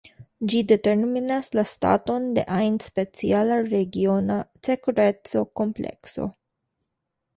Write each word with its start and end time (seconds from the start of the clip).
Ĝi 0.51 0.59
determinas 0.69 1.49
la 1.59 1.63
staton 1.73 2.25
de 2.37 2.45
ajn 2.55 2.79
speciala 2.85 3.59
regiona 3.75 4.39
sekureco-komplekso. 4.69 6.27